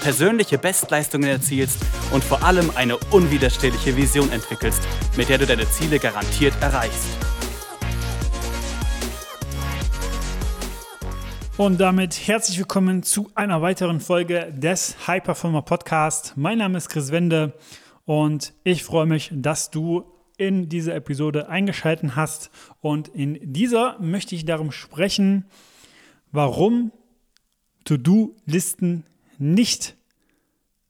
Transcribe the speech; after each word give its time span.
persönliche 0.00 0.58
Bestleistungen 0.58 1.28
erzielst 1.28 1.78
und 2.12 2.22
vor 2.22 2.42
allem 2.42 2.70
eine 2.74 2.96
unwiderstehliche 3.10 3.96
Vision 3.96 4.30
entwickelst, 4.30 4.82
mit 5.16 5.28
der 5.28 5.38
du 5.38 5.46
deine 5.46 5.68
Ziele 5.70 5.98
garantiert 5.98 6.54
erreichst. 6.60 7.08
Und 11.56 11.80
damit 11.80 12.28
herzlich 12.28 12.58
willkommen 12.58 13.02
zu 13.02 13.30
einer 13.34 13.60
weiteren 13.62 13.98
Folge 13.98 14.52
des 14.56 15.08
High 15.08 15.24
Performer 15.24 15.62
Podcast. 15.62 16.34
Mein 16.36 16.58
Name 16.58 16.78
ist 16.78 16.88
Chris 16.88 17.10
Wende 17.10 17.54
und 18.04 18.54
ich 18.62 18.84
freue 18.84 19.06
mich, 19.06 19.30
dass 19.34 19.70
du 19.70 20.04
in 20.36 20.68
diese 20.68 20.94
Episode 20.94 21.48
eingeschaltet 21.48 22.14
hast. 22.14 22.50
Und 22.80 23.08
in 23.08 23.38
dieser 23.52 23.98
möchte 23.98 24.36
ich 24.36 24.44
darum 24.44 24.70
sprechen, 24.70 25.46
warum 26.30 26.92
To-Do-Listen 27.84 29.04
nicht 29.38 29.96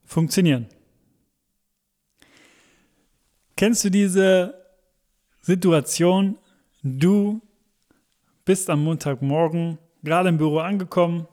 funktionieren. 0.05 0.67
Kennst 3.57 3.85
du 3.85 3.91
diese 3.91 4.55
Situation? 5.41 6.39
Du 6.83 7.41
bist 8.45 8.71
am 8.71 8.85
Montagmorgen 8.85 9.79
gerade 10.03 10.29
im 10.29 10.39
Büro 10.39 10.59
angekommen, 10.59 11.27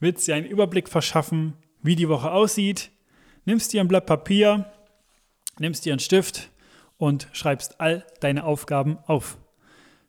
willst 0.00 0.26
dir 0.26 0.34
einen 0.34 0.46
Überblick 0.46 0.88
verschaffen, 0.88 1.54
wie 1.82 1.96
die 1.96 2.08
Woche 2.08 2.30
aussieht, 2.30 2.90
nimmst 3.44 3.72
dir 3.72 3.80
ein 3.80 3.88
Blatt 3.88 4.06
Papier, 4.06 4.66
nimmst 5.58 5.84
dir 5.84 5.92
einen 5.92 6.00
Stift 6.00 6.50
und 6.98 7.28
schreibst 7.32 7.80
all 7.80 8.04
deine 8.20 8.44
Aufgaben 8.44 8.98
auf. 9.06 9.38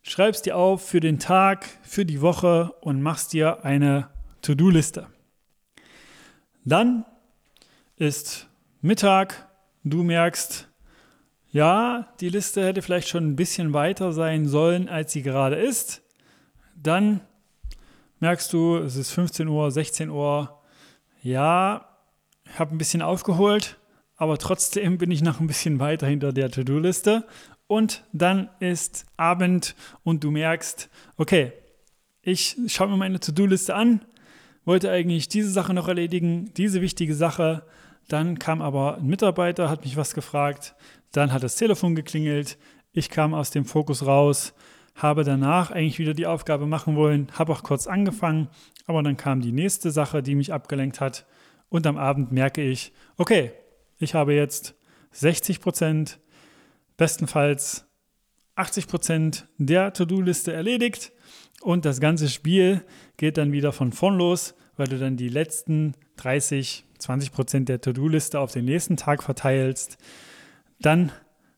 Schreibst 0.04 0.46
dir 0.46 0.58
auf 0.58 0.86
für 0.86 1.00
den 1.00 1.20
Tag, 1.20 1.66
für 1.84 2.06
die 2.06 2.22
Woche 2.22 2.74
und 2.82 3.02
machst 3.02 3.34
dir 3.34 3.64
eine 3.64 4.10
To-Do-Liste. 4.42 5.08
Dann 6.64 7.06
ist 7.96 8.48
Mittag, 8.82 9.50
du 9.84 10.04
merkst, 10.04 10.68
ja, 11.50 12.08
die 12.20 12.30
Liste 12.30 12.64
hätte 12.64 12.82
vielleicht 12.82 13.10
schon 13.10 13.28
ein 13.28 13.36
bisschen 13.36 13.74
weiter 13.74 14.14
sein 14.14 14.48
sollen, 14.48 14.88
als 14.88 15.12
sie 15.12 15.22
gerade 15.22 15.56
ist. 15.56 16.02
Dann 16.76 17.22
merkst 18.20 18.54
du, 18.54 18.78
es 18.78 18.96
ist 18.96 19.12
15 19.12 19.48
Uhr, 19.48 19.70
16 19.72 20.10
Uhr. 20.10 20.62
Ja, 21.22 21.88
ich 22.46 22.60
habe 22.60 22.76
ein 22.76 22.78
bisschen 22.78 23.02
aufgeholt, 23.02 23.78
aber 24.16 24.38
trotzdem 24.38 24.98
bin 24.98 25.12
ich 25.12 25.22
noch 25.22 25.40
ein 25.40 25.48
bisschen 25.48 25.80
weiter 25.80 26.08
hinter 26.08 26.32
der 26.32 26.52
To-Do-Liste. 26.52 27.26
Und 27.68 28.04
dann 28.14 28.50
ist 28.60 29.06
Abend 29.18 29.76
und 30.04 30.24
du 30.24 30.32
merkst, 30.32 30.90
okay, 31.18 31.54
ich 32.22 32.56
schaue 32.68 32.90
mir 32.90 32.98
meine 32.98 33.20
To-Do-Liste 33.20 33.74
an, 33.74 34.06
wollte 34.72 34.90
eigentlich 34.90 35.28
diese 35.28 35.50
Sache 35.50 35.74
noch 35.74 35.90
erledigen, 35.90 36.50
diese 36.56 36.80
wichtige 36.80 37.14
Sache, 37.14 37.64
dann 38.08 38.40
kam 38.40 38.62
aber 38.62 39.00
ein 39.00 39.06
Mitarbeiter, 39.06 39.70
hat 39.70 39.84
mich 39.84 39.98
was 39.98 40.14
gefragt. 40.14 40.76
Dann 41.12 41.34
hat 41.34 41.44
das 41.44 41.58
Telefon 41.58 41.94
geklingelt. 41.94 42.58
Ich 42.94 43.10
kam 43.10 43.34
aus 43.34 43.52
dem 43.52 43.66
Fokus 43.66 44.06
raus, 44.06 44.54
habe 44.96 45.26
danach 45.26 45.72
eigentlich 45.72 46.00
wieder 46.00 46.14
die 46.14 46.26
Aufgabe 46.26 46.68
machen 46.68 46.96
wollen, 46.96 47.28
habe 47.34 47.52
auch 47.52 47.64
kurz 47.64 47.86
angefangen, 47.86 48.48
aber 48.86 49.04
dann 49.04 49.18
kam 49.18 49.42
die 49.42 49.52
nächste 49.52 49.92
Sache, 49.92 50.24
die 50.24 50.36
mich 50.36 50.54
abgelenkt 50.54 51.02
hat. 51.02 51.26
Und 51.68 51.86
am 51.86 51.98
Abend 51.98 52.32
merke 52.32 52.62
ich, 52.62 52.94
okay, 53.18 53.52
ich 54.00 54.14
habe 54.14 54.34
jetzt 54.34 54.76
60 55.12 55.60
Prozent, 55.60 56.18
bestenfalls 56.96 57.90
80 58.56 58.88
Prozent 58.88 59.48
der 59.58 59.92
To-Do-Liste 59.92 60.54
erledigt 60.54 61.12
und 61.60 61.84
das 61.84 62.00
ganze 62.00 62.30
Spiel 62.30 62.86
geht 63.18 63.38
dann 63.38 63.52
wieder 63.52 63.74
von 63.74 63.92
vorn 63.92 64.18
los, 64.18 64.56
weil 64.82 64.88
du 64.88 64.98
dann 64.98 65.16
die 65.16 65.30
letzten 65.30 65.94
30, 66.16 66.86
20 66.98 67.32
Prozent 67.32 67.70
der 67.70 67.82
To-Do-Liste 67.82 68.40
auf 68.40 68.52
den 68.52 68.66
nächsten 68.66 68.98
Tag 68.98 69.22
verteilst, 69.22 70.00
dann 70.80 71.12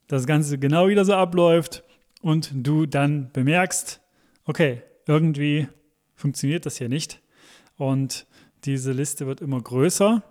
das 0.07 0.27
Ganze 0.27 0.57
genau 0.57 0.89
wieder 0.89 1.05
so 1.05 1.13
abläuft 1.13 1.85
und 2.21 2.51
du 2.53 2.85
dann 2.85 3.31
bemerkst, 3.31 4.01
okay, 4.43 4.81
irgendwie 5.07 5.69
funktioniert 6.15 6.65
das 6.65 6.75
hier 6.75 6.89
nicht. 6.89 7.21
Und 7.77 8.27
diese 8.65 8.91
Liste 8.91 9.25
wird 9.25 9.39
immer 9.39 9.61
größer 9.61 10.21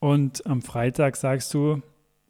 und 0.00 0.44
am 0.44 0.62
Freitag 0.62 1.14
sagst 1.14 1.54
du, 1.54 1.80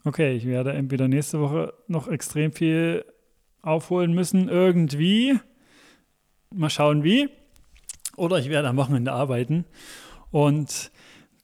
okay, 0.04 0.34
ich 0.36 0.44
werde 0.44 0.74
entweder 0.74 1.08
nächste 1.08 1.40
Woche 1.40 1.72
noch 1.88 2.06
extrem 2.06 2.52
viel 2.52 3.02
aufholen 3.62 4.12
müssen, 4.12 4.50
irgendwie, 4.50 5.38
mal 6.50 6.68
schauen 6.68 7.02
wie, 7.02 7.30
oder 8.16 8.38
ich 8.38 8.48
werde 8.48 8.68
am 8.68 8.76
Wochenende 8.76 9.12
arbeiten 9.12 9.64
und 10.30 10.90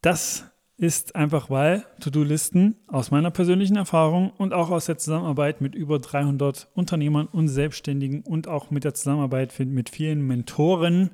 das 0.02 0.44
ist 0.78 1.16
einfach, 1.16 1.50
weil 1.50 1.84
To-Do-Listen 2.00 2.76
aus 2.86 3.10
meiner 3.10 3.32
persönlichen 3.32 3.76
Erfahrung 3.76 4.30
und 4.30 4.54
auch 4.54 4.70
aus 4.70 4.86
der 4.86 4.96
Zusammenarbeit 4.96 5.60
mit 5.60 5.74
über 5.74 5.98
300 5.98 6.68
Unternehmern 6.74 7.26
und 7.26 7.48
Selbstständigen 7.48 8.22
und 8.22 8.46
auch 8.46 8.70
mit 8.70 8.84
der 8.84 8.94
Zusammenarbeit 8.94 9.52
mit 9.58 9.90
vielen 9.90 10.24
Mentoren 10.24 11.10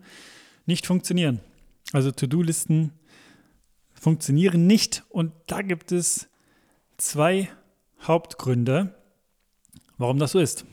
nicht 0.67 0.87
funktionieren. 0.87 1.41
Also 1.95 2.11
To-Do-Listen 2.11 2.93
funktionieren 3.95 4.67
nicht 4.67 5.03
und 5.09 5.33
da 5.47 5.63
gibt 5.63 5.93
es 5.93 6.29
zwei 6.99 7.49
Hauptgründe, 8.03 8.95
warum 9.97 10.19
das 10.19 10.33
so 10.33 10.41
ist. 10.41 10.67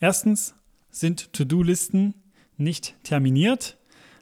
Erstens 0.00 0.56
sind 0.90 1.32
To-Do-Listen 1.32 2.14
nicht 2.58 2.94
terminiert, 3.02 3.76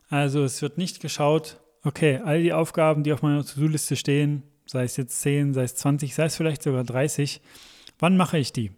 also 0.09 0.45
es 0.45 0.63
wird 0.63 0.79
nicht 0.79 1.01
geschaut, 1.01 1.61
okay, 1.83 2.21
all 2.25 2.43
die 2.43 2.53
Aufgaben, 2.53 3.03
die 3.03 3.13
auf 3.13 3.23
meiner 3.23 3.45
To-Do-Liste 3.45 3.97
stehen, 3.97 4.43
sei 4.67 4.85
es 4.85 4.97
jetzt 4.97 5.21
10, 5.21 5.55
sei 5.55 5.65
es 5.65 5.77
20, 5.77 6.15
sei 6.15 6.25
es 6.25 6.37
vielleicht 6.37 6.63
sogar 6.63 6.85
30, 6.85 7.41
wann 7.99 8.17
mache 8.17 8.39
ich 8.39 8.53
die? 8.53 8.73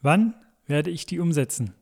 Wann 0.00 0.34
werde 0.66 0.90
ich 0.90 1.06
die 1.06 1.20
umsetzen? 1.20 1.74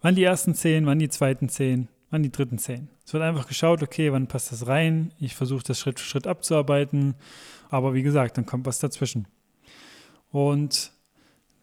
Wann 0.00 0.14
die 0.14 0.24
ersten 0.24 0.54
10, 0.54 0.86
wann 0.86 0.98
die 0.98 1.08
zweiten 1.08 1.48
10, 1.48 1.88
wann 2.10 2.22
die 2.22 2.32
dritten 2.32 2.58
10? 2.58 2.88
Es 3.04 3.12
wird 3.12 3.22
einfach 3.22 3.46
geschaut, 3.46 3.82
okay, 3.82 4.12
wann 4.12 4.28
passt 4.28 4.52
das 4.52 4.66
rein? 4.66 5.12
Ich 5.18 5.34
versuche 5.34 5.64
das 5.64 5.78
Schritt 5.78 6.00
für 6.00 6.06
Schritt 6.06 6.26
abzuarbeiten, 6.26 7.14
aber 7.68 7.94
wie 7.94 8.02
gesagt, 8.02 8.36
dann 8.36 8.46
kommt 8.46 8.66
was 8.66 8.78
dazwischen. 8.78 9.26
Und 10.30 10.92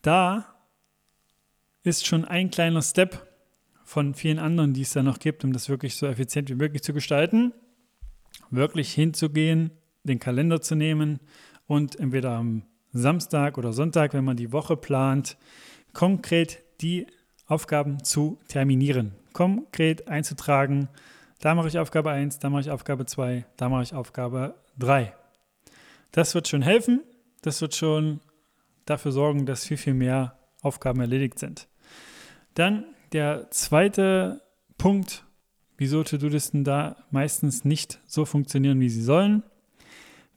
da 0.02 0.56
ist 1.84 2.06
schon 2.06 2.26
ein 2.26 2.52
kleiner 2.52 2.82
Step, 2.82 3.31
von 3.92 4.14
vielen 4.14 4.40
anderen, 4.40 4.74
die 4.74 4.84
es 4.84 4.94
da 4.94 5.04
noch 5.04 5.20
gibt, 5.20 5.44
um 5.44 5.52
das 5.52 5.68
wirklich 5.68 5.98
so 5.98 6.08
effizient 6.08 6.50
wie 6.50 6.56
möglich 6.56 6.82
zu 6.82 6.94
gestalten, 6.94 7.52
wirklich 8.50 8.94
hinzugehen, 8.94 9.72
den 10.06 10.18
Kalender 10.18 10.62
zu 10.62 10.76
nehmen 10.76 11.20
und 11.68 12.00
entweder 12.00 12.32
am 12.32 12.64
Samstag 12.94 13.58
oder 13.58 13.74
Sonntag, 13.74 14.14
wenn 14.14 14.24
man 14.24 14.38
die 14.38 14.54
Woche 14.54 14.78
plant, 14.78 15.36
konkret 15.92 16.64
die 16.80 17.06
Aufgaben 17.48 18.02
zu 18.02 18.40
terminieren, 18.48 19.12
konkret 19.34 20.08
einzutragen. 20.08 20.88
Da 21.42 21.54
mache 21.54 21.68
ich 21.68 21.78
Aufgabe 21.78 22.12
1, 22.12 22.40
da 22.40 22.50
mache 22.50 22.62
ich 22.62 22.72
Aufgabe 22.72 23.06
2, 23.06 23.46
da 23.58 23.68
mache 23.68 23.84
ich 23.84 23.94
Aufgabe 23.94 24.56
3. 24.80 25.14
Das 26.14 26.34
wird 26.34 26.48
schon 26.48 26.62
helfen, 26.62 27.02
das 27.42 27.60
wird 27.60 27.76
schon 27.76 28.22
dafür 28.86 29.12
sorgen, 29.12 29.46
dass 29.46 29.66
viel, 29.66 29.76
viel 29.76 29.96
mehr 29.96 30.40
Aufgaben 30.62 31.02
erledigt 31.02 31.40
sind. 31.40 31.68
Dann 32.54 32.86
der 33.12 33.50
zweite 33.52 34.42
Punkt, 34.78 35.26
wieso 35.78 36.04
To-Do-Listen 36.04 36.64
da 36.64 36.96
meistens 37.12 37.66
nicht 37.66 38.00
so 38.06 38.26
funktionieren, 38.26 38.80
wie 38.80 38.90
sie 38.90 39.04
sollen. 39.04 39.44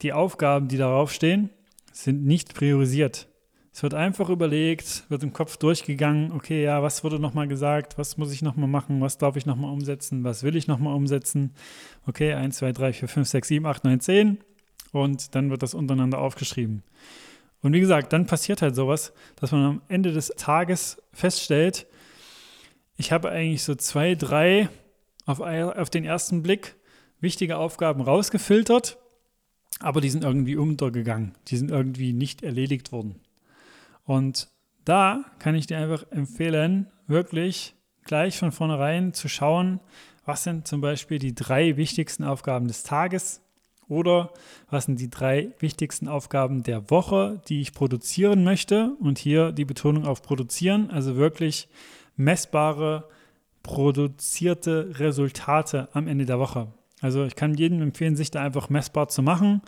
Die 0.03 0.13
Aufgaben, 0.13 0.69
die 0.69 0.77
darauf 0.77 1.13
stehen, 1.13 1.51
sind 1.93 2.25
nicht 2.25 2.55
priorisiert. 2.55 3.29
Es 3.73 3.83
wird 3.83 3.95
einfach 3.95 4.29
überlegt, 4.29 5.05
wird 5.09 5.25
im 5.25 5.33
Kopf 5.33 5.57
durchgegangen, 5.57 6.31
okay, 6.31 6.63
ja, 6.63 6.83
was 6.83 7.03
wurde 7.03 7.19
nochmal 7.19 7.49
gesagt, 7.49 7.99
was 7.99 8.17
muss 8.17 8.33
ich 8.33 8.41
nochmal 8.41 8.69
machen, 8.69 9.01
was 9.01 9.19
darf 9.19 9.35
ich 9.35 9.47
nochmal 9.47 9.73
umsetzen, 9.73 10.23
was 10.23 10.45
will 10.45 10.55
ich 10.55 10.69
nochmal 10.69 10.95
umsetzen. 10.95 11.55
Okay, 12.07 12.35
1, 12.35 12.57
2, 12.59 12.73
3, 12.73 12.93
4, 12.93 13.09
5, 13.09 13.29
6, 13.29 13.49
7, 13.49 13.67
8, 13.67 13.85
9, 13.85 14.01
10 14.01 14.39
und 14.93 15.35
dann 15.35 15.51
wird 15.51 15.65
das 15.65 15.75
untereinander 15.75 16.19
aufgeschrieben. 16.19 16.85
Und 17.63 17.73
wie 17.73 17.81
gesagt, 17.81 18.13
dann 18.13 18.27
passiert 18.27 18.63
halt 18.63 18.77
sowas, 18.77 19.13
dass 19.37 19.51
man 19.51 19.65
am 19.65 19.83
Ende 19.89 20.13
des 20.13 20.29
Tages 20.37 21.03
feststellt, 21.13 21.87
ich 22.97 23.13
habe 23.13 23.31
eigentlich 23.31 23.63
so 23.63 23.75
zwei, 23.75 24.15
drei 24.15 24.69
auf, 25.27 25.41
auf 25.41 25.91
den 25.91 26.05
ersten 26.05 26.43
Blick 26.43 26.77
wichtige 27.21 27.57
Aufgaben 27.57 28.03
rausgefiltert, 28.03 28.99
aber 29.81 30.01
die 30.01 30.11
sind 30.11 30.25
irgendwie 30.25 30.57
untergegangen. 30.57 31.35
Die 31.49 31.57
sind 31.57 31.71
irgendwie 31.71 32.13
nicht 32.13 32.43
erledigt 32.43 32.93
worden. 32.93 33.21
Und 34.05 34.49
da 34.85 35.25
kann 35.39 35.55
ich 35.55 35.67
dir 35.67 35.79
einfach 35.79 36.05
empfehlen, 36.11 36.91
wirklich 37.07 37.75
gleich 38.05 38.39
von 38.39 38.53
vornherein 38.53 39.15
zu 39.15 39.29
schauen, 39.29 39.81
was 40.25 40.45
sind 40.45 40.69
zum 40.69 40.81
Beispiel 40.81 41.19
die 41.19 41.35
drei 41.35 41.77
wichtigsten 41.77 42.25
Aufgaben 42.25 42.69
des 42.69 42.83
Tages 42.83 43.41
oder 43.89 44.33
was 44.71 44.85
sind 44.85 45.01
die 45.01 45.11
drei 45.11 45.53
wichtigsten 45.59 46.09
Aufgaben 46.09 46.63
der 46.63 46.91
Woche, 46.91 47.43
die 47.49 47.61
ich 47.61 47.75
produzieren 47.75 48.45
möchte. 48.45 48.95
Und 49.01 49.19
hier 49.19 49.53
die 49.53 49.65
Betonung 49.65 50.07
auf 50.07 50.23
produzieren, 50.23 50.91
also 50.91 51.17
wirklich 51.17 51.69
messbare, 52.17 53.09
produzierte 53.63 54.99
Resultate 54.99 55.89
am 55.93 56.07
Ende 56.07 56.27
der 56.27 56.39
Woche. 56.39 56.69
Also 57.01 57.25
ich 57.25 57.37
kann 57.37 57.55
jedem 57.55 57.83
empfehlen, 57.83 58.17
sich 58.17 58.31
da 58.31 58.43
einfach 58.43 58.71
messbar 58.71 59.09
zu 59.09 59.23
machen, 59.23 59.63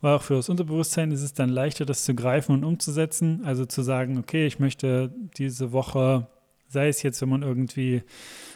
weil 0.00 0.16
auch 0.16 0.22
für 0.22 0.34
das 0.34 0.48
Unterbewusstsein 0.48 1.10
ist 1.10 1.22
es 1.22 1.32
dann 1.32 1.48
leichter, 1.48 1.86
das 1.86 2.04
zu 2.04 2.14
greifen 2.14 2.52
und 2.52 2.64
umzusetzen. 2.64 3.42
Also 3.44 3.64
zu 3.64 3.82
sagen, 3.82 4.18
okay, 4.18 4.46
ich 4.46 4.58
möchte 4.58 5.14
diese 5.38 5.72
Woche, 5.72 6.26
sei 6.68 6.88
es 6.88 7.02
jetzt, 7.02 7.22
wenn 7.22 7.28
man 7.28 7.42
irgendwie 7.42 8.02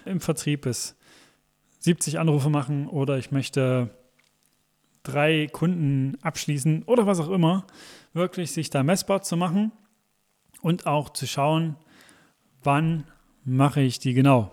im 0.05 0.21
Vertrieb 0.21 0.67
ist, 0.67 0.97
70 1.79 2.19
Anrufe 2.19 2.51
machen 2.51 2.89
oder 2.89 3.17
ich 3.17 3.31
möchte 3.31 3.91
drei 5.03 5.47
Kunden 5.47 6.19
abschließen 6.21 6.83
oder 6.83 7.07
was 7.07 7.21
auch 7.21 7.31
immer, 7.31 7.67
wirklich 8.13 8.51
sich 8.51 8.71
da 8.71 8.83
messbar 8.83 9.23
zu 9.23 9.37
machen 9.37 9.73
und 10.63 10.87
auch 10.87 11.11
zu 11.11 11.27
schauen, 11.27 11.77
wann 12.65 13.05
mache 13.47 13.81
ich 13.81 13.99
die 13.99 14.13
genau. 14.13 14.51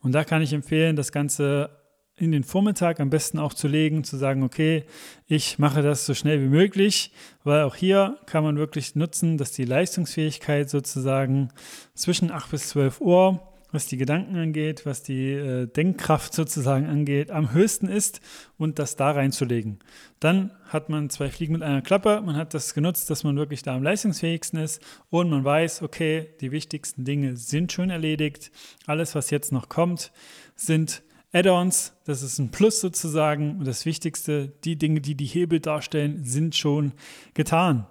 Und 0.00 0.12
da 0.12 0.24
kann 0.24 0.40
ich 0.40 0.52
empfehlen, 0.52 0.96
das 0.96 1.12
Ganze 1.12 1.70
in 2.18 2.32
den 2.32 2.44
Vormittag 2.44 3.00
am 3.00 3.10
besten 3.10 3.38
auch 3.38 3.52
zu 3.52 3.68
legen, 3.68 4.04
zu 4.04 4.16
sagen, 4.16 4.42
okay, 4.42 4.84
ich 5.26 5.58
mache 5.58 5.82
das 5.82 6.06
so 6.06 6.14
schnell 6.14 6.40
wie 6.40 6.48
möglich, 6.48 7.12
weil 7.44 7.64
auch 7.64 7.74
hier 7.74 8.16
kann 8.24 8.42
man 8.42 8.56
wirklich 8.56 8.94
nutzen, 8.94 9.36
dass 9.36 9.52
die 9.52 9.64
Leistungsfähigkeit 9.64 10.70
sozusagen 10.70 11.50
zwischen 11.94 12.30
8 12.30 12.50
bis 12.52 12.68
12 12.68 13.00
Uhr 13.02 13.42
was 13.76 13.86
die 13.86 13.98
Gedanken 13.98 14.36
angeht, 14.36 14.86
was 14.86 15.02
die 15.02 15.32
äh, 15.32 15.66
Denkkraft 15.66 16.32
sozusagen 16.32 16.86
angeht, 16.86 17.30
am 17.30 17.52
höchsten 17.52 17.88
ist 17.88 18.20
und 18.56 18.78
das 18.78 18.96
da 18.96 19.10
reinzulegen. 19.10 19.80
Dann 20.18 20.50
hat 20.64 20.88
man 20.88 21.10
zwei 21.10 21.28
Fliegen 21.28 21.52
mit 21.52 21.62
einer 21.62 21.82
Klappe, 21.82 22.22
man 22.24 22.36
hat 22.36 22.54
das 22.54 22.72
genutzt, 22.72 23.10
dass 23.10 23.22
man 23.22 23.36
wirklich 23.36 23.62
da 23.62 23.76
am 23.76 23.82
leistungsfähigsten 23.82 24.58
ist 24.58 24.82
und 25.10 25.28
man 25.28 25.44
weiß, 25.44 25.82
okay, 25.82 26.30
die 26.40 26.52
wichtigsten 26.52 27.04
Dinge 27.04 27.36
sind 27.36 27.70
schon 27.70 27.90
erledigt. 27.90 28.50
Alles, 28.86 29.14
was 29.14 29.28
jetzt 29.28 29.52
noch 29.52 29.68
kommt, 29.68 30.10
sind 30.54 31.02
Add-ons, 31.32 31.92
das 32.06 32.22
ist 32.22 32.38
ein 32.38 32.50
Plus 32.50 32.80
sozusagen 32.80 33.58
und 33.58 33.66
das 33.66 33.84
Wichtigste, 33.84 34.48
die 34.64 34.76
Dinge, 34.76 35.02
die 35.02 35.16
die 35.16 35.26
Hebel 35.26 35.60
darstellen, 35.60 36.24
sind 36.24 36.56
schon 36.56 36.94
getan. 37.34 37.86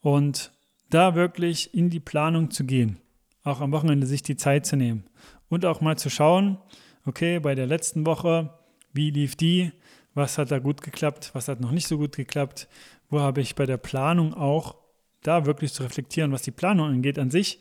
Und 0.00 0.52
da 0.90 1.16
wirklich 1.16 1.74
in 1.74 1.90
die 1.90 2.00
Planung 2.00 2.52
zu 2.52 2.64
gehen 2.64 3.00
auch 3.48 3.60
am 3.60 3.72
Wochenende 3.72 4.06
sich 4.06 4.22
die 4.22 4.36
Zeit 4.36 4.66
zu 4.66 4.76
nehmen 4.76 5.04
und 5.48 5.64
auch 5.64 5.80
mal 5.80 5.96
zu 5.96 6.10
schauen, 6.10 6.58
okay, 7.06 7.40
bei 7.40 7.54
der 7.54 7.66
letzten 7.66 8.06
Woche, 8.06 8.50
wie 8.92 9.10
lief 9.10 9.36
die, 9.36 9.72
was 10.14 10.38
hat 10.38 10.50
da 10.50 10.58
gut 10.58 10.82
geklappt, 10.82 11.30
was 11.32 11.48
hat 11.48 11.60
noch 11.60 11.70
nicht 11.70 11.88
so 11.88 11.98
gut 11.98 12.16
geklappt, 12.16 12.68
wo 13.08 13.20
habe 13.20 13.40
ich 13.40 13.54
bei 13.54 13.66
der 13.66 13.76
Planung 13.76 14.34
auch 14.34 14.76
da 15.22 15.46
wirklich 15.46 15.72
zu 15.72 15.82
reflektieren, 15.82 16.32
was 16.32 16.42
die 16.42 16.50
Planung 16.50 16.88
angeht 16.88 17.18
an 17.18 17.30
sich, 17.30 17.58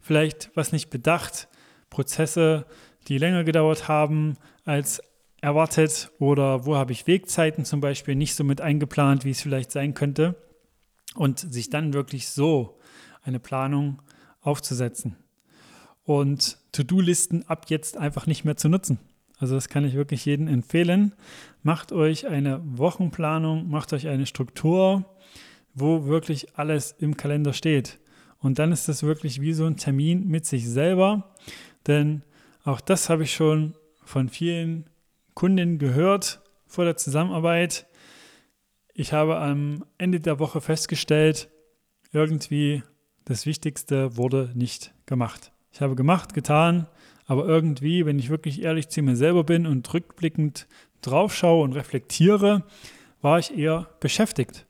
vielleicht 0.00 0.50
was 0.54 0.72
nicht 0.72 0.90
bedacht, 0.90 1.48
Prozesse, 1.90 2.66
die 3.08 3.18
länger 3.18 3.44
gedauert 3.44 3.88
haben 3.88 4.36
als 4.64 5.02
erwartet 5.40 6.10
oder 6.18 6.66
wo 6.66 6.76
habe 6.76 6.92
ich 6.92 7.06
Wegzeiten 7.06 7.64
zum 7.64 7.80
Beispiel 7.80 8.14
nicht 8.14 8.34
so 8.34 8.44
mit 8.44 8.60
eingeplant, 8.60 9.24
wie 9.24 9.30
es 9.30 9.42
vielleicht 9.42 9.70
sein 9.70 9.94
könnte 9.94 10.34
und 11.14 11.38
sich 11.38 11.70
dann 11.70 11.92
wirklich 11.92 12.28
so 12.28 12.78
eine 13.22 13.38
Planung 13.38 14.02
aufzusetzen 14.46 15.16
und 16.04 16.58
To-Do-Listen 16.72 17.44
ab 17.48 17.66
jetzt 17.68 17.96
einfach 17.96 18.26
nicht 18.26 18.44
mehr 18.44 18.56
zu 18.56 18.68
nutzen. 18.68 18.98
Also 19.38 19.54
das 19.54 19.68
kann 19.68 19.84
ich 19.84 19.94
wirklich 19.94 20.24
jedem 20.24 20.48
empfehlen. 20.48 21.12
Macht 21.62 21.92
euch 21.92 22.26
eine 22.26 22.60
Wochenplanung, 22.64 23.68
macht 23.68 23.92
euch 23.92 24.08
eine 24.08 24.24
Struktur, 24.24 25.04
wo 25.74 26.06
wirklich 26.06 26.56
alles 26.56 26.92
im 26.98 27.16
Kalender 27.16 27.52
steht. 27.52 27.98
Und 28.38 28.58
dann 28.58 28.72
ist 28.72 28.88
das 28.88 29.02
wirklich 29.02 29.40
wie 29.40 29.52
so 29.52 29.66
ein 29.66 29.76
Termin 29.76 30.26
mit 30.28 30.46
sich 30.46 30.68
selber. 30.68 31.34
Denn 31.86 32.22
auch 32.64 32.80
das 32.80 33.10
habe 33.10 33.24
ich 33.24 33.34
schon 33.34 33.74
von 34.04 34.28
vielen 34.28 34.88
Kunden 35.34 35.78
gehört 35.78 36.40
vor 36.66 36.84
der 36.84 36.96
Zusammenarbeit. 36.96 37.86
Ich 38.94 39.12
habe 39.12 39.38
am 39.38 39.84
Ende 39.98 40.20
der 40.20 40.38
Woche 40.38 40.60
festgestellt, 40.60 41.50
irgendwie 42.12 42.82
das 43.26 43.44
Wichtigste 43.44 44.16
wurde 44.16 44.50
nicht 44.54 44.94
gemacht. 45.04 45.52
Ich 45.72 45.80
habe 45.80 45.94
gemacht, 45.94 46.32
getan, 46.32 46.86
aber 47.26 47.44
irgendwie, 47.44 48.06
wenn 48.06 48.18
ich 48.18 48.30
wirklich 48.30 48.62
ehrlich 48.62 48.88
zu 48.88 49.02
mir 49.02 49.16
selber 49.16 49.44
bin 49.44 49.66
und 49.66 49.92
rückblickend 49.92 50.66
draufschaue 51.02 51.62
und 51.62 51.74
reflektiere, 51.74 52.64
war 53.20 53.38
ich 53.38 53.56
eher 53.56 53.88
beschäftigt. 54.00 54.66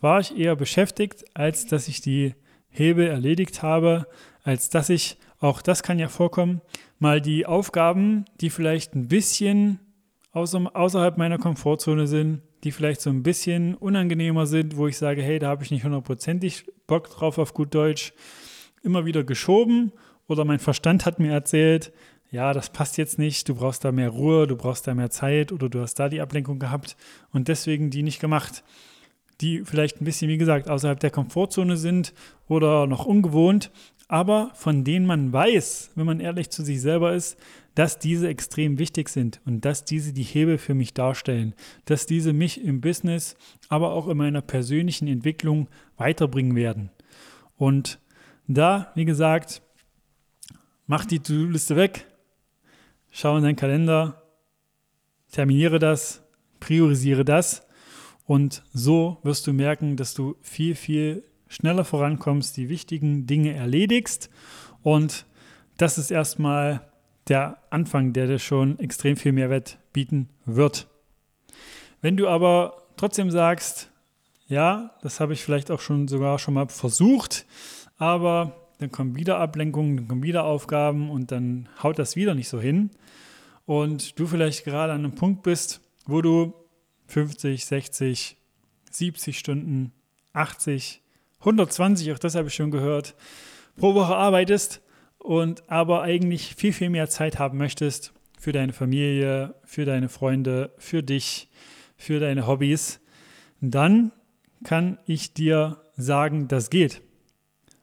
War 0.00 0.20
ich 0.20 0.36
eher 0.36 0.56
beschäftigt, 0.56 1.24
als 1.34 1.66
dass 1.66 1.88
ich 1.88 2.00
die 2.00 2.34
Hebel 2.68 3.06
erledigt 3.06 3.62
habe, 3.62 4.06
als 4.44 4.68
dass 4.68 4.90
ich, 4.90 5.16
auch 5.40 5.62
das 5.62 5.82
kann 5.82 5.98
ja 5.98 6.08
vorkommen, 6.08 6.60
mal 6.98 7.20
die 7.20 7.46
Aufgaben, 7.46 8.26
die 8.42 8.50
vielleicht 8.50 8.94
ein 8.94 9.08
bisschen 9.08 9.80
außerhalb 10.32 11.16
meiner 11.16 11.38
Komfortzone 11.38 12.06
sind, 12.06 12.42
die 12.62 12.72
vielleicht 12.72 13.00
so 13.00 13.08
ein 13.08 13.22
bisschen 13.22 13.74
unangenehmer 13.74 14.46
sind, 14.46 14.76
wo 14.76 14.86
ich 14.86 14.98
sage, 14.98 15.22
hey, 15.22 15.38
da 15.38 15.48
habe 15.48 15.64
ich 15.64 15.70
nicht 15.70 15.84
hundertprozentig 15.84 16.66
Bock 16.90 17.08
drauf 17.08 17.38
auf 17.38 17.54
gut 17.54 17.72
Deutsch, 17.72 18.12
immer 18.82 19.06
wieder 19.06 19.22
geschoben. 19.22 19.92
Oder 20.26 20.44
mein 20.44 20.58
Verstand 20.58 21.06
hat 21.06 21.20
mir 21.20 21.32
erzählt, 21.32 21.92
ja, 22.32 22.52
das 22.52 22.70
passt 22.70 22.98
jetzt 22.98 23.16
nicht, 23.16 23.48
du 23.48 23.54
brauchst 23.54 23.84
da 23.84 23.92
mehr 23.92 24.08
Ruhe, 24.08 24.48
du 24.48 24.56
brauchst 24.56 24.88
da 24.88 24.94
mehr 24.94 25.10
Zeit 25.10 25.52
oder 25.52 25.68
du 25.68 25.80
hast 25.80 25.94
da 25.94 26.08
die 26.08 26.20
Ablenkung 26.20 26.58
gehabt 26.58 26.96
und 27.32 27.46
deswegen 27.46 27.90
die 27.90 28.02
nicht 28.02 28.20
gemacht, 28.20 28.64
die 29.40 29.64
vielleicht 29.64 30.00
ein 30.00 30.04
bisschen, 30.04 30.28
wie 30.28 30.38
gesagt, 30.38 30.68
außerhalb 30.68 30.98
der 30.98 31.10
Komfortzone 31.10 31.76
sind 31.76 32.12
oder 32.48 32.86
noch 32.86 33.06
ungewohnt, 33.06 33.70
aber 34.08 34.50
von 34.54 34.82
denen 34.82 35.06
man 35.06 35.32
weiß, 35.32 35.92
wenn 35.94 36.06
man 36.06 36.20
ehrlich 36.20 36.50
zu 36.50 36.64
sich 36.64 36.80
selber 36.80 37.14
ist, 37.14 37.38
dass 37.80 37.98
diese 37.98 38.28
extrem 38.28 38.78
wichtig 38.78 39.08
sind 39.08 39.40
und 39.46 39.64
dass 39.64 39.86
diese 39.86 40.12
die 40.12 40.22
Hebel 40.22 40.58
für 40.58 40.74
mich 40.74 40.92
darstellen, 40.92 41.54
dass 41.86 42.04
diese 42.04 42.34
mich 42.34 42.62
im 42.62 42.82
Business, 42.82 43.36
aber 43.70 43.92
auch 43.92 44.06
in 44.06 44.18
meiner 44.18 44.42
persönlichen 44.42 45.08
Entwicklung 45.08 45.66
weiterbringen 45.96 46.54
werden. 46.56 46.90
Und 47.56 47.98
da, 48.46 48.92
wie 48.96 49.06
gesagt, 49.06 49.62
mach 50.86 51.06
die 51.06 51.20
To-Do-Liste 51.20 51.74
weg, 51.74 52.06
schau 53.10 53.38
in 53.38 53.44
deinen 53.44 53.56
Kalender, 53.56 54.24
terminiere 55.32 55.78
das, 55.78 56.22
priorisiere 56.58 57.24
das 57.24 57.66
und 58.26 58.62
so 58.74 59.20
wirst 59.22 59.46
du 59.46 59.54
merken, 59.54 59.96
dass 59.96 60.12
du 60.12 60.36
viel, 60.42 60.74
viel 60.74 61.24
schneller 61.48 61.86
vorankommst, 61.86 62.58
die 62.58 62.68
wichtigen 62.68 63.24
Dinge 63.24 63.54
erledigst 63.54 64.28
und 64.82 65.24
das 65.78 65.96
ist 65.96 66.10
erstmal 66.10 66.89
der 67.30 67.58
Anfang, 67.70 68.12
der 68.12 68.26
dir 68.26 68.38
schon 68.38 68.78
extrem 68.80 69.16
viel 69.16 69.32
Mehrwert 69.32 69.78
bieten 69.92 70.28
wird. 70.44 70.88
Wenn 72.02 72.16
du 72.16 72.28
aber 72.28 72.82
trotzdem 72.96 73.30
sagst, 73.30 73.90
ja, 74.48 74.90
das 75.02 75.20
habe 75.20 75.32
ich 75.32 75.44
vielleicht 75.44 75.70
auch 75.70 75.80
schon 75.80 76.08
sogar 76.08 76.38
schon 76.40 76.54
mal 76.54 76.68
versucht, 76.68 77.46
aber 77.98 78.68
dann 78.78 78.90
kommen 78.90 79.14
wieder 79.14 79.38
Ablenkungen, 79.38 79.96
dann 79.96 80.08
kommen 80.08 80.22
wieder 80.22 80.44
Aufgaben 80.44 81.10
und 81.10 81.30
dann 81.30 81.68
haut 81.82 81.98
das 81.98 82.16
wieder 82.16 82.34
nicht 82.34 82.48
so 82.48 82.60
hin. 82.60 82.90
Und 83.64 84.18
du 84.18 84.26
vielleicht 84.26 84.64
gerade 84.64 84.92
an 84.92 85.04
einem 85.04 85.14
Punkt 85.14 85.44
bist, 85.44 85.80
wo 86.06 86.22
du 86.22 86.52
50, 87.06 87.64
60, 87.64 88.36
70 88.90 89.38
Stunden, 89.38 89.92
80, 90.32 91.00
120, 91.40 92.12
auch 92.12 92.18
das 92.18 92.34
habe 92.34 92.48
ich 92.48 92.54
schon 92.54 92.72
gehört, 92.72 93.14
pro 93.76 93.94
Woche 93.94 94.16
arbeitest 94.16 94.82
und 95.20 95.70
aber 95.70 96.02
eigentlich 96.02 96.54
viel, 96.56 96.72
viel 96.72 96.90
mehr 96.90 97.08
Zeit 97.08 97.38
haben 97.38 97.58
möchtest 97.58 98.12
für 98.38 98.52
deine 98.52 98.72
Familie, 98.72 99.54
für 99.64 99.84
deine 99.84 100.08
Freunde, 100.08 100.72
für 100.78 101.02
dich, 101.02 101.48
für 101.96 102.20
deine 102.20 102.46
Hobbys, 102.46 103.00
dann 103.60 104.12
kann 104.64 104.98
ich 105.06 105.34
dir 105.34 105.82
sagen, 105.96 106.48
das 106.48 106.70
geht. 106.70 107.02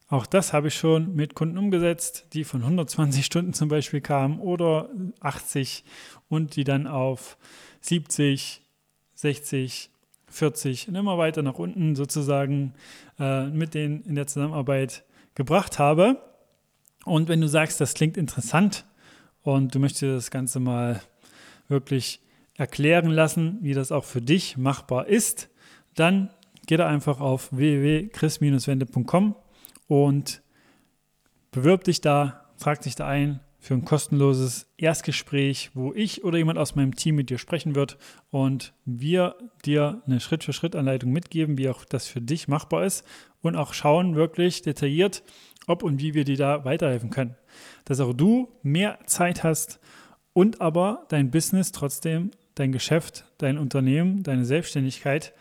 Auch 0.10 0.26
das 0.26 0.54
habe 0.54 0.70
ich 0.70 0.76
schon 0.76 1.16
mit 1.16 1.36
Kunden 1.36 1.58
umgesetzt, 1.58 2.28
die 2.34 2.44
von 2.44 2.62
120 2.62 3.26
Stunden 3.26 3.54
zum 3.54 3.68
Beispiel 3.68 4.02
kamen 4.02 4.40
oder 4.40 4.90
80 5.20 5.84
und 6.30 6.56
die 6.56 6.64
dann 6.64 6.88
auf 6.88 7.38
70, 7.82 8.62
60, 9.16 9.90
40 10.30 10.88
und 10.88 10.96
immer 10.96 11.18
weiter 11.18 11.42
nach 11.42 11.60
unten 11.60 11.96
sozusagen 11.96 12.74
äh, 13.20 13.48
mit 13.48 13.74
denen 13.74 14.02
in 14.04 14.16
der 14.16 14.28
Zusammenarbeit 14.28 15.04
gebracht 15.36 15.78
habe. 15.78 16.22
Und 17.08 17.30
wenn 17.30 17.42
du 17.42 17.48
sagst, 17.48 17.82
das 17.82 17.94
klingt 17.94 18.18
interessant 18.18 18.86
und 19.44 19.74
du 19.74 19.80
möchtest 19.80 20.04
das 20.04 20.32
Ganze 20.32 20.60
mal 20.60 21.02
wirklich 21.68 22.22
erklären 22.56 23.12
lassen, 23.12 23.60
wie 23.62 23.74
das 23.74 23.92
auch 23.92 24.04
für 24.04 24.22
dich 24.22 24.58
machbar 24.58 25.08
ist, 25.08 25.50
dann 25.96 26.30
geh 26.66 26.78
da 26.78 26.88
einfach 26.88 27.20
auf 27.20 27.50
www.chris-wende.com 27.52 29.36
und 29.88 30.42
Bewirb 31.58 31.86
dich 31.86 32.02
da, 32.02 32.46
trag 32.60 32.82
dich 32.82 32.96
da 32.96 33.08
ein 33.08 33.40
für 33.60 33.74
ein 33.74 33.84
kostenloses 33.84 34.68
Erstgespräch, 34.78 35.72
wo 35.74 35.92
ich 35.92 36.24
oder 36.24 36.38
jemand 36.38 36.60
aus 36.60 36.76
meinem 36.76 36.96
Team 36.96 37.16
mit 37.16 37.32
dir 37.32 37.40
sprechen 37.40 37.74
wird 37.74 37.98
und 38.30 38.74
wir 38.86 39.36
dir 39.66 40.04
eine 40.06 40.20
Schritt-für-Schritt-Anleitung 40.20 41.12
mitgeben, 41.12 41.58
wie 41.58 41.70
auch 41.70 41.84
das 41.84 42.06
für 42.06 42.22
dich 42.22 42.48
machbar 42.48 42.86
ist 42.86 43.04
und 43.42 43.56
auch 43.56 43.74
schauen 43.74 44.16
wirklich 44.16 44.62
detailliert, 44.62 45.24
ob 45.68 45.84
und 45.84 46.02
wie 46.02 46.16
wir 46.16 46.24
dir 46.24 46.38
da 46.38 46.66
weiterhelfen 46.66 47.12
können. 47.12 47.36
Dass 47.86 48.00
auch 48.00 48.14
du 48.14 48.48
mehr 48.64 48.98
Zeit 49.06 49.44
hast 49.44 49.80
und 50.34 50.62
aber 50.62 51.06
dein 51.10 51.30
Business 51.30 51.72
trotzdem, 51.72 52.32
dein 52.56 52.72
Geschäft, 52.72 53.26
dein 53.38 53.58
Unternehmen, 53.58 54.24
deine 54.24 54.46
Selbstständigkeit 54.46 55.34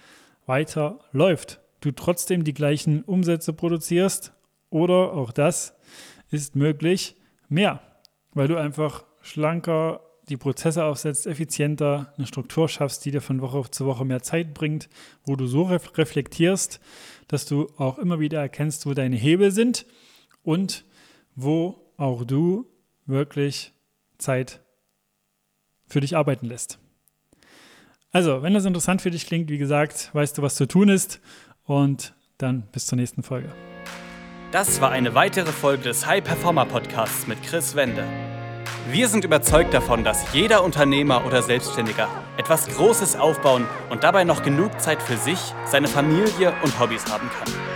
weiter 0.45 0.99
läuft. 1.13 1.61
Du 1.81 1.93
trotzdem 1.93 2.45
die 2.45 2.55
gleichen 2.55 3.03
Umsätze 3.05 3.53
produzierst 3.53 4.33
oder 4.69 5.15
auch 5.15 5.33
das 5.33 5.75
ist 6.31 6.57
möglich 6.57 7.17
mehr, 7.49 7.81
weil 8.35 8.49
du 8.49 8.57
einfach 8.57 9.05
schlanker 9.23 10.01
die 10.29 10.37
Prozesse 10.37 10.85
aufsetzt, 10.85 11.27
effizienter 11.29 12.13
eine 12.17 12.27
Struktur 12.27 12.69
schaffst, 12.69 13.05
die 13.05 13.13
dir 13.13 13.21
von 13.21 13.41
Woche 13.41 13.71
zu 13.71 13.87
Woche 13.87 14.05
mehr 14.05 14.23
Zeit 14.23 14.55
bringt, 14.55 14.89
wo 15.25 15.37
du 15.37 15.47
so 15.47 15.63
reflektierst, 15.63 16.81
dass 17.29 17.47
du 17.47 17.69
auch 17.77 17.99
immer 17.99 18.19
wieder 18.19 18.41
erkennst, 18.41 18.87
wo 18.87 18.95
deine 18.95 19.17
Hebel 19.17 19.53
sind 19.53 19.87
und 20.47 20.85
wo 21.35 21.93
auch 21.97 22.25
du 22.25 22.67
wirklich 23.05 23.73
Zeit 24.17 24.61
für 25.87 26.01
dich 26.01 26.17
arbeiten 26.17 26.47
lässt. 26.47 26.79
Also, 28.13 28.43
wenn 28.43 28.55
das 28.55 28.65
interessant 28.65 29.03
für 29.03 29.11
dich 29.11 29.27
klingt, 29.27 29.51
wie 29.51 29.59
gesagt, 29.59 30.11
weißt 30.15 30.39
du, 30.39 30.43
was 30.43 30.55
zu 30.55 30.67
tun 30.67 30.89
ist 30.89 31.21
und 31.65 32.15
dann 32.39 32.63
bis 32.73 32.87
zur 32.87 32.97
nächsten 32.97 33.23
Folge. 33.23 33.53
Das 34.53 34.81
war 34.81 34.91
eine 34.91 35.15
weitere 35.15 35.53
Folge 35.53 35.83
des 35.83 36.07
High 36.07 36.25
Performer 36.25 36.65
Podcasts 36.65 37.27
mit 37.27 37.43
Chris 37.43 37.75
Wende. 37.75 38.05
Wir 38.91 39.09
sind 39.09 39.25
überzeugt 39.25 39.75
davon, 39.75 40.05
dass 40.05 40.33
jeder 40.33 40.63
Unternehmer 40.63 41.27
oder 41.27 41.43
Selbstständiger 41.43 42.09
etwas 42.37 42.69
Großes 42.69 43.17
aufbauen 43.17 43.67
und 43.91 44.05
dabei 44.05 44.23
noch 44.23 44.45
genug 44.45 44.81
Zeit 44.81 45.03
für 45.03 45.17
sich, 45.17 45.41
seine 45.67 45.89
Familie 45.89 46.55
und 46.63 46.79
Hobbys 46.79 47.05
haben 47.11 47.29
kann. 47.29 47.76